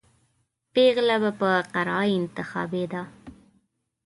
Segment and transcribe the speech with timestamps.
[0.73, 3.01] پېغله به په قرعه انتخابېده.